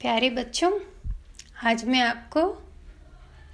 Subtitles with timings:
[0.00, 0.80] प्यारे बच्चों,
[1.64, 2.48] आज मैं आपको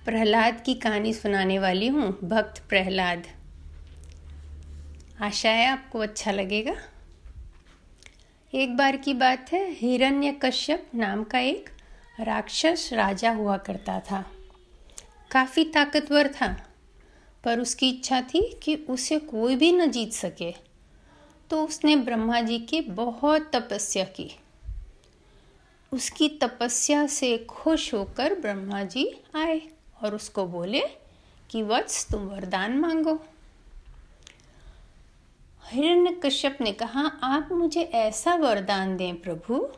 [0.05, 3.27] प्रहलाद की कहानी सुनाने वाली हूँ, भक्त प्रहलाद।
[5.21, 6.75] आशा है आपको अच्छा लगेगा।
[8.55, 11.71] एक बार की बात है हिरण्य कश्यप नाम का एक
[12.21, 14.27] राक्षस राजा हुआ करता था।
[15.31, 16.67] काफ़ी ताकतवर था,
[17.45, 20.55] पर उसकी इच्छा थी कि उसे कोई भी न जीत सके।
[21.51, 24.37] तो उसने ब्रह्मा जी की बहुत तपस्या की।
[25.93, 29.63] उसकी तपस्या से खुश होकर ब्रह्मा जी आए
[30.03, 30.83] और उसको बोले
[31.51, 33.25] कि, वत्स, तुम वरदान मांगो।
[35.71, 39.69] हिरण्य कश्यप ने कहा, आप मुझे ऐसा वरदान दें प्रभु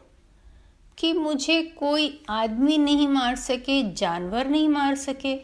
[0.98, 5.36] कि मुझे कोई आदमी नहीं मार सके, जानवर नहीं मार सके,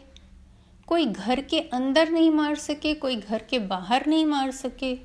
[0.87, 4.95] कोई घर के अंदर नहीं मार सके, कोई घर के बाहर नहीं मार सके,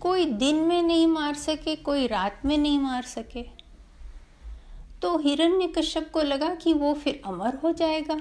[0.00, 3.55] कोई दिन में नहीं मार सके, कोई रात में नहीं मार सके।
[5.02, 8.20] तो हिरण्य कश्यप को लगा कि वो फिर अमर हो जाएगा।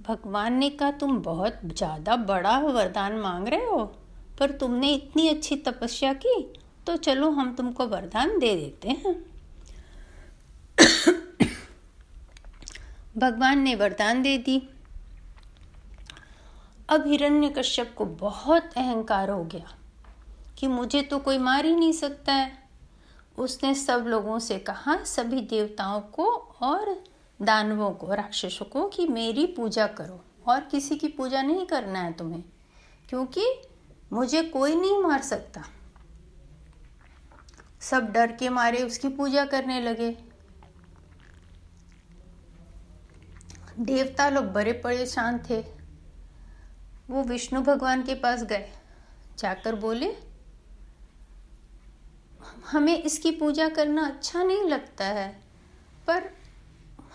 [0.00, 3.84] भगवान ने कहा, तुम बहुत ज़्यादा बड़ा वरदान मांग रहे हो,
[4.38, 6.40] पर तुमने इतनी अच्छी तपस्या की
[6.86, 9.14] तो चलो हम तुमको वरदान दे देते हैं।
[13.18, 14.62] भगवान ने वरदान दे दी।
[16.88, 19.74] अब हिरण्य कश्यप को बहुत अहंकार हो गया
[20.58, 22.61] कि मुझे तो कोई मार ही नहीं सकता है।
[23.38, 26.24] उसने सब लोगों से कहा, सभी देवताओं को
[26.62, 27.04] और
[27.42, 32.12] दानवों को, राक्षसों को कि मेरी पूजा करो। और किसी की पूजा नहीं करना है
[32.12, 32.44] तुम्हें,
[33.08, 33.62] क्योंकि
[34.12, 35.64] मुझे कोई नहीं मार सकता।
[37.80, 40.18] सब डर के मारे उसकी पूजा करने लगे।
[43.78, 45.64] देवता लोग बड़े परेशान थे।
[47.10, 48.72] वो विष्णु भगवान के पास गए।
[49.38, 50.31] जाकर बोले
[52.66, 55.28] हमें इसकी पूजा करना अच्छा नहीं लगता है,
[56.06, 56.30] पर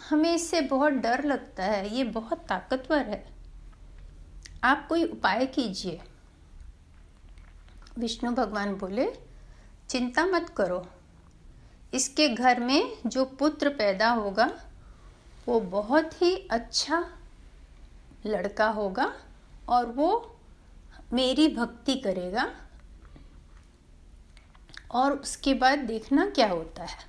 [0.09, 3.26] हमें इससे बहुत डर लगता है, ये बहुत ताकतवर है।
[4.64, 6.00] आप कोई उपाय कीजिए।
[8.00, 9.07] विष्णु भगवान बोले,
[9.90, 10.86] चिंता मत करो।
[11.94, 14.50] इसके घर में जो पुत्र पैदा होगा,
[15.47, 17.03] वो बहुत ही अच्छा
[18.25, 19.13] लड़का होगा
[19.69, 20.38] और वो
[21.13, 22.50] मेरी भक्ति करेगा।
[24.92, 27.06] और उसके बाद देखना क्या होता है।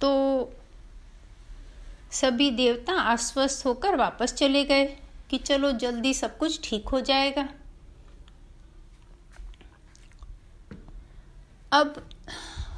[0.00, 0.10] तो
[2.12, 4.84] सभी देवता आश्वस्त होकर वापस चले गए
[5.30, 7.48] कि चलो जल्दी सब कुछ ठीक हो जाएगा।
[11.72, 12.06] अब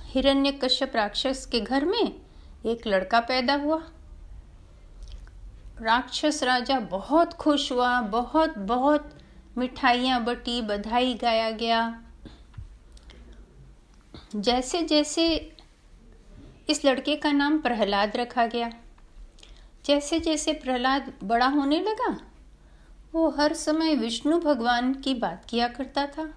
[0.05, 2.13] हिरण्य कश्यप राक्षस के घर में
[2.67, 3.83] एक लड़का पैदा हुआ।
[5.81, 9.11] राक्षस राजा बहुत खुश हुआ बहुत बहुत
[9.59, 12.03] मिठाइयाँ बटी, बधाई गाया गया।
[14.37, 15.57] जैसे जैसे
[16.71, 18.71] इस लड़के का नाम प्रहलाद रखा गया
[19.87, 22.21] जैसे जैसे प्रहलाद बड़ा होने लगा,
[23.15, 26.35] वो हर समय विष्णु भगवान की बात किया करता था।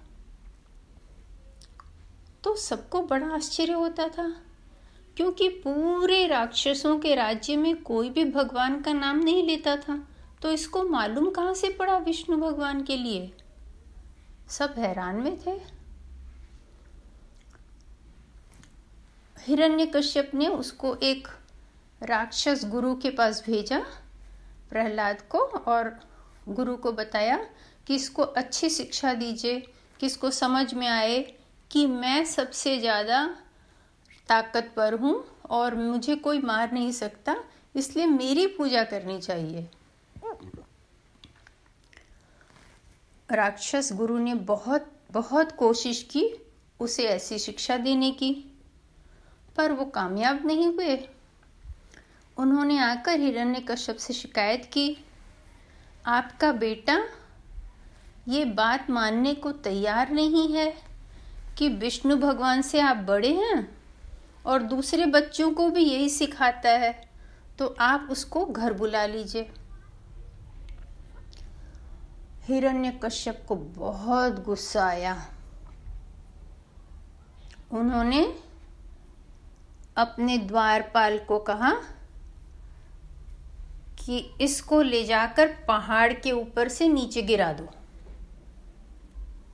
[2.44, 4.28] तो सबको बड़ा आश्चर्य होता था,
[5.16, 10.08] क्योंकि पूरे राक्षसों के राज्य में कोई भी भगवान का नाम नहीं लेता था।
[10.42, 13.32] तो इसको मालूम कहाँ से पड़ा विष्णु भगवान के लिए?
[14.48, 15.75] सब हैरान में थे।
[19.46, 21.28] हिरण्यकश्यप ने उसको एक
[22.02, 23.78] राक्षस गुरु के पास भेजा,
[24.70, 25.98] प्रहलाद को, और
[26.48, 27.38] गुरु को बताया
[27.86, 29.58] कि इसको अच्छी शिक्षा दीजिए,
[30.00, 31.20] कि इसको समझ में आए
[31.70, 33.24] कि मैं सबसे ज़्यादा
[34.28, 37.36] ताकतवर हूँ और मुझे कोई मार नहीं सकता,
[37.74, 39.68] इसलिए मेरी पूजा करनी चाहिए।
[43.28, 46.28] राक्षस गुरु ने बहुत बहुत कोशिश की
[46.80, 48.45] उसे ऐसी शिक्षा देने की।
[49.56, 50.96] पर वो कामयाब नहीं हुए।
[52.36, 54.96] उन्होंने आकर हिरण्य कश्यप से शिकायत की,
[56.06, 56.98] आपका बेटा,
[58.28, 60.72] ये बात मानने को तैयार नहीं है
[61.58, 63.68] कि विष्णु भगवान से आप बड़े हैं
[64.46, 66.92] और दूसरे बच्चों को भी यही सिखाता है
[67.58, 69.50] तो आप उसको घर बुला लीजिए।
[72.42, 75.16] हिरण्य कश्यप को बहुत गुस्सा आया।
[77.72, 78.22] उन्होंने
[79.96, 81.72] अपने द्वारपाल को कहा
[83.98, 87.68] कि इसको ले जाकर पहाड़ के ऊपर से नीचे गिरा दो।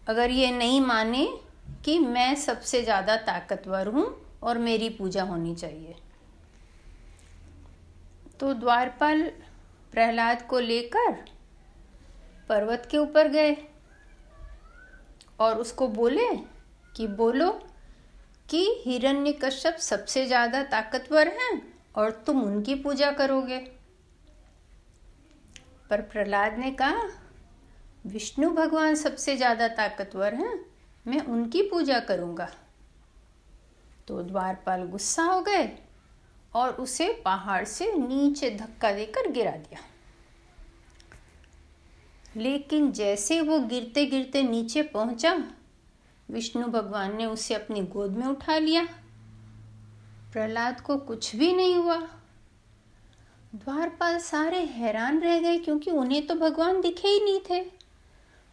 [0.09, 1.27] अगर ये नहीं माने
[1.85, 4.07] कि मैं सबसे ज़्यादा ताकतवर हूँ
[4.43, 5.95] और मेरी पूजा होनी चाहिए।
[8.41, 9.23] तो द्वारपाल
[9.93, 11.13] प्रहलाद को लेकर
[12.49, 13.57] पर्वत के ऊपर गए
[15.41, 16.29] और उसको बोले
[16.95, 17.51] कि बोलो
[18.53, 21.53] कि हिरण्यकश्यप सबसे ज़्यादा ताकतवर हैं
[21.97, 23.59] और तुम उनकी पूजा करोगे।
[25.91, 27.09] पर प्रहलाद ने कहा,
[28.07, 30.59] विष्णु भगवान सबसे ज़्यादा ताकतवर हैं,
[31.07, 32.49] मैं उनकी पूजा करूँगा।
[34.09, 35.69] तो द्वारपाल गुस्सा हो गए
[36.55, 39.81] और उसे पहाड़ से नीचे धक्का देकर गिरा दिया।
[42.37, 45.35] लेकिन जैसे वो गिरते गिरते नीचे पहुँचा
[46.29, 48.85] विष्णु भगवान ने उसे अपनी गोद में उठा लिया।
[50.33, 51.97] प्रहलाद को कुछ भी नहीं हुआ।
[53.55, 57.65] द्वारपाल सारे हैरान रह गए क्योंकि उन्हें तो भगवान दिखे ही नहीं थे।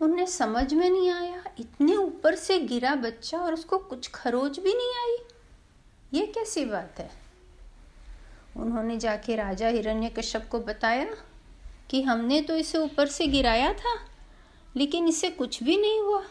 [0.01, 4.73] उन्हें समझ में नहीं आया, इतने ऊपर से गिरा बच्चा और उसको कुछ खरोच भी
[4.73, 5.17] नहीं आई।
[6.13, 7.09] ये कैसी बात है?
[8.57, 11.07] उन्होंने जाके राजा हिरण्यकश्यप को बताया
[11.89, 13.95] कि हमने तो इसे ऊपर से गिराया था,
[14.75, 16.23] लेकिन इसे कुछ भी नहीं हुआ।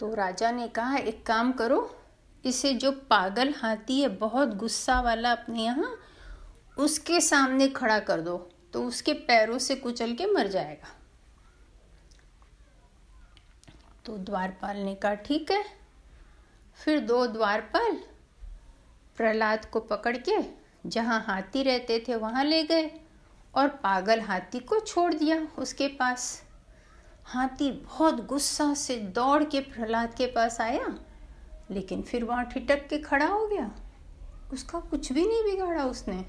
[0.00, 1.96] तो राजा ने कहा, एक काम करो,
[2.44, 5.96] इसे जो पागल हाथी है, बहुत गुस्सा वाला अपने यहाँ,
[6.78, 8.36] उसके सामने खड़ा कर दो
[8.72, 10.94] तो उसके पैरों से कुचल के मर जाएगा।
[14.04, 15.64] तो द्वारपाल ने कहा, ठीक है।
[16.78, 17.96] फिर दो द्वारपाल
[19.18, 20.36] प्रहलाद को पकड़ के
[20.86, 22.90] जहाँ हाथी रहते थे, वहाँ ले गए
[23.54, 26.42] और पागल हाथी को छोड़ दिया उसके पास।
[27.24, 30.94] हाथी बहुत गुस्सा से दौड़ के प्रहलाद के पास आया,
[31.70, 33.70] लेकिन फिर वहाँ ठिटक के खड़ा हो गया।
[34.52, 36.26] उसका कुछ भी नहीं बिगाड़ा उसने।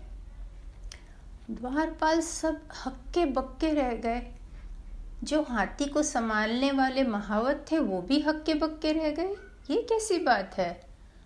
[1.51, 4.31] द्वारपाल सब हक्के बक्के रह गए।
[5.23, 9.35] जो हाथी को संभालने वाले महावत थे, वो भी हक्के बक्के रह गए।
[9.69, 10.85] ये कैसी बात है?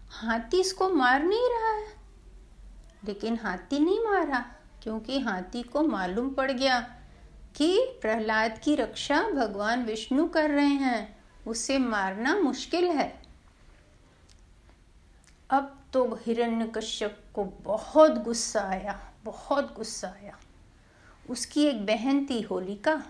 [0.10, 1.88] हाथी इसको मार नहीं रहा है।
[3.06, 4.46] लेकिन हाथी नहीं मारा,
[4.84, 6.96] क्योंकि हाथी को मालूम पड़ गया
[7.56, 13.22] कि प्रहलाद की रक्षा भगवान विष्णु कर रहे हैं। उसे मारना मुश्किल है।
[15.50, 20.38] अब तो हिरण्यकश्यप को बहुत गुस्सा आया, बहुत गुस्सा आया।
[21.30, 23.04] उसकी एक बहन थी होलिका।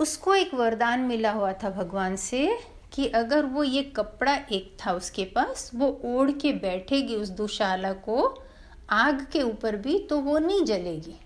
[0.00, 2.58] उसको एक वरदान मिला हुआ था भगवान से
[2.92, 7.92] कि अगर वो ये कपड़ा एक था उसके पास, वो ओढ़ के बैठेगी उस दुशाला
[7.92, 8.42] को,
[8.90, 11.20] आग के ऊपर भी तो वो नहीं जलेगी।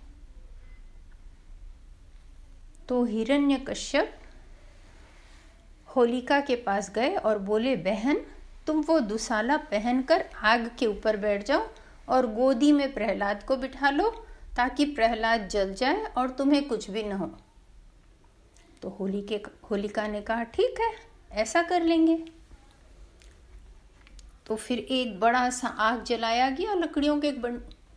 [2.91, 4.15] तो हिरण्य कश्यप
[5.87, 8.17] होलिका के पास गए और बोले, बहन,
[8.67, 11.67] तुम वो दुसाला पहनकर आग के ऊपर बैठ जाओ
[12.09, 14.11] और गोदी में प्रहलाद को बिठा लो
[14.57, 17.31] ताकि प्रहलाद जल जाए और तुम्हें कुछ भी न हो।
[18.83, 19.41] तो होली के
[19.71, 20.93] होलिका ने कहा, ठीक है,
[21.33, 22.25] ऐसा कर लेंगे।
[24.47, 27.33] तो फिर एक बड़ा सा आग जलाया गया लकड़ियों के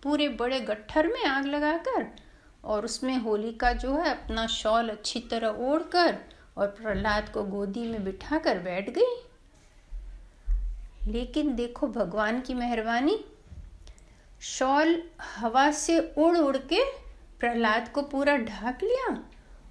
[0.04, 2.12] पूरे बड़े गट्ठर में आग लगाकर
[2.64, 6.18] और उसमें होलिका जो है अपना शॉल अच्छी तरह ओढ़ कर
[6.58, 9.16] और प्रहलाद को गोदी में बिठा कर बैठ गई।
[11.12, 13.26] लेकिन देखो भगवान की मेहरबानी,
[14.42, 16.84] शॉल हवा से उड़ उड़ के
[17.40, 19.24] प्रहलाद को पूरा ढाक लिया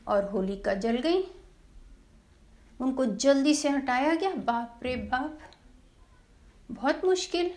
[0.08, 1.22] और होलिका जल गई।
[2.80, 5.38] उनको जल्दी से हटाया गया। बाप रे बाप,
[6.70, 7.50] बहुत मुश्किल।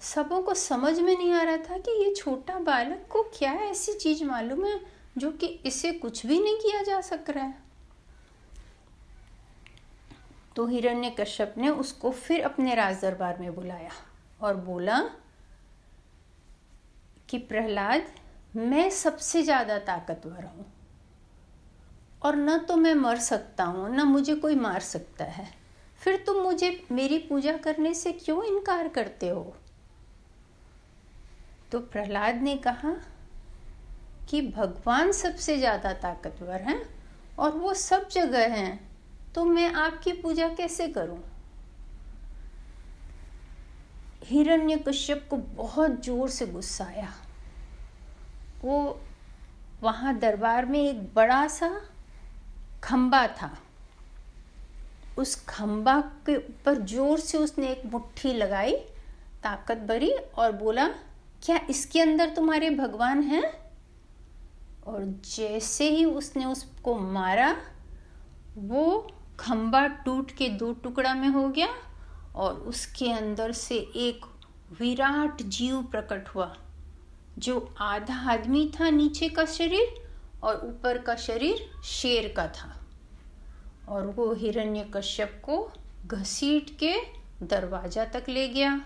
[0.00, 3.92] सबों को समझ में नहीं आ रहा था कि ये छोटा बालक को क्या ऐसी
[3.92, 4.80] चीज़ मालूम है
[5.18, 7.54] जो कि इसे कुछ भी नहीं किया जा सक रहा है?
[10.56, 13.90] तो हिरण्य कश्यप ने उसको फिर अपने राज दरबार में बुलाया
[14.40, 15.00] और बोला
[17.28, 18.06] कि, प्रहलाद,
[18.56, 20.66] मैं सबसे ज़्यादा ताकतवर हूँ
[22.22, 25.48] और न तो मैं मर सकता हूँ, न मुझे कोई मार सकता है।
[26.00, 29.56] फिर तुम मुझे मेरी पूजा करने से क्यों इनकार करते हो?
[31.72, 32.94] तो प्रहलाद ने कहा
[34.30, 36.80] कि भगवान सबसे ज़्यादा ताकतवर हैं
[37.38, 38.78] और वो सब जगह हैं
[39.34, 41.18] तो मैं आपकी पूजा कैसे करूँ?
[44.24, 47.12] हिरण्य कश्यप को बहुत ज़ोर से गुस्सा आया।
[48.64, 48.78] वो
[49.82, 51.68] वहाँ दरबार में एक बड़ा सा
[52.84, 53.50] खंबा था।
[55.18, 58.74] उस खंबा के ऊपर ज़ोर से उसने एक मुट्ठी लगाई
[59.42, 60.88] ताकत भरी और बोला
[61.46, 63.44] क्या इसके अंदर तुम्हारे भगवान हैं?
[64.86, 65.04] और
[65.36, 67.56] जैसे ही उसने उसको मारा,
[68.56, 71.68] वो खंबा टूट के दो टुकड़ा में हो गया
[72.36, 74.24] और उसके अंदर से एक
[74.80, 76.56] विराट जीव प्रकट हुआ,
[77.38, 79.94] जो आधा आदमी था नीचे का शरीर
[80.42, 82.72] और ऊपर का शरीर शेर का था।
[83.88, 85.72] और वो हिरण्य कश्यप को
[86.06, 86.94] घसीट के
[87.42, 88.80] दरवाज़ा तक ले गया।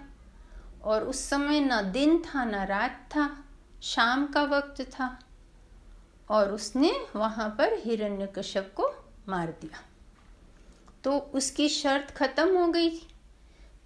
[0.84, 3.44] और उस समय ना दिन था, ना रात था,
[3.82, 5.18] शाम का वक्त था
[6.30, 8.90] और उसने वहाँ पर हिरण्य कश्यप को
[9.28, 9.82] मार दिया।
[11.04, 12.90] तो उसकी शर्त ख़त्म हो गई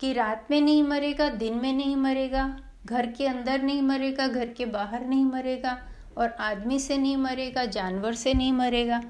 [0.01, 4.49] कि रात में नहीं मरेगा, दिन में नहीं मरेगा, घर के अंदर नहीं मरेगा, घर
[4.49, 5.79] के बाहर नहीं मरेगा
[6.19, 9.03] और आदमी से नहीं मरेगा, जानवर से नहीं मरेगा।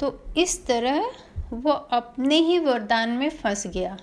[0.00, 1.12] तो इस तरह
[1.52, 3.96] वो अपने ही वरदान में फंस गया।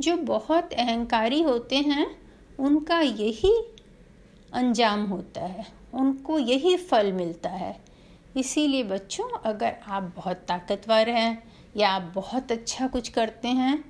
[0.00, 2.06] जो बहुत अहंकारी होते हैं,
[2.58, 3.52] उनका यही
[4.52, 7.76] अंजाम होता है, उनको यही फल मिलता है।
[8.36, 11.42] इसीलिए बच्चों, अगर आप बहुत ताकतवर हैं
[11.76, 13.84] या आप बहुत अच्छा कुछ करते हैं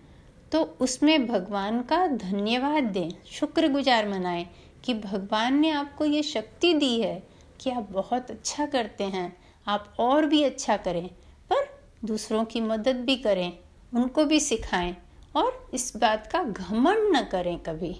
[0.52, 4.46] तो उसमें भगवान का धन्यवाद दें, शुक्रगुजार मनाएँ
[4.84, 7.22] कि भगवान ने आपको ये शक्ति दी है
[7.60, 9.36] कि आप बहुत अच्छा करते हैं,
[9.66, 11.06] आप और भी अच्छा करें,
[11.50, 11.68] पर
[12.04, 13.52] दूसरों की मदद भी करें,
[13.92, 14.96] उनको भी सिखाएँ।
[15.34, 17.94] और इस बात का घमंड न करें कभी।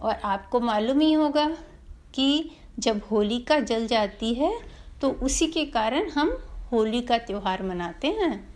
[0.00, 1.48] और आपको मालूम ही होगा
[2.14, 4.52] कि जब होलिका जल जाती है
[5.00, 6.30] तो उसी के कारण हम
[6.72, 8.54] होली का त्यौहार मनाते हैं।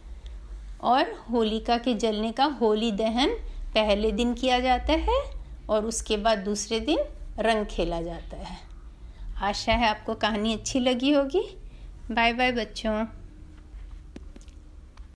[0.81, 3.35] और होलिका के जलने का होली दहन
[3.75, 5.23] पहले दिन किया जाता है
[5.71, 6.99] और उसके बाद दूसरे दिन
[7.39, 8.57] रंग खेला जाता है।
[9.43, 11.43] आशा है आपको कहानी अच्छी लगी होगी।
[12.11, 13.05] बाय बाय बच्चों।